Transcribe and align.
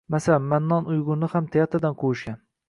Masalan, 0.13 0.47
Mannon 0.53 0.87
Uyg‘urni 0.93 1.29
ham 1.35 1.51
teatrdan 1.57 1.99
quvishgan. 2.05 2.43